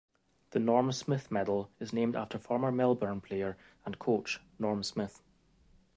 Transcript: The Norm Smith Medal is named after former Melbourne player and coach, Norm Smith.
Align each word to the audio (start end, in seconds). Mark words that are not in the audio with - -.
The 0.49 0.57
Norm 0.59 0.91
Smith 0.93 1.29
Medal 1.29 1.69
is 1.79 1.93
named 1.93 2.15
after 2.15 2.39
former 2.39 2.71
Melbourne 2.71 3.21
player 3.21 3.55
and 3.85 3.99
coach, 3.99 4.39
Norm 4.57 4.81
Smith. 4.81 5.21